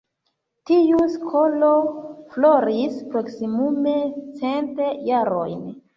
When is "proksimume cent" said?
3.13-4.83